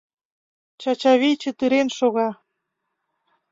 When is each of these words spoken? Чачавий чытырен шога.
Чачавий 0.81 1.35
чытырен 1.41 1.87
шога. 1.97 2.29